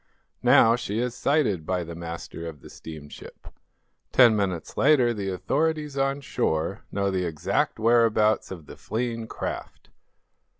[0.41, 3.49] Now, she is sighted by the master of the steamship.
[4.11, 9.91] Ten minutes later the authorities on shore know the exact whereabouts of the fleeing craft.